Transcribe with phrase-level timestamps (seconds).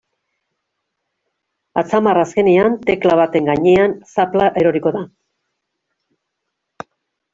[1.81, 5.07] Atzamarra azkenean tekla baten gainean zapla eroriko da.